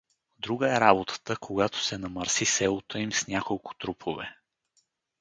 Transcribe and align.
Друга 0.37 0.75
е 0.75 0.79
работата, 0.79 1.37
когато 1.37 1.79
се 1.83 1.97
намърси 1.97 2.45
селото 2.45 2.97
им 2.97 3.13
с 3.13 3.27
няколко 3.27 3.75
трупове. 3.75 4.35